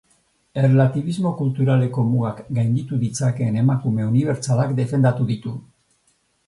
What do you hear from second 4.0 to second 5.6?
unibertsalak defendatu ditu.